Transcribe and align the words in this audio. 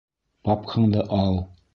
Папкаңды 0.47 1.03
ал! 1.17 1.39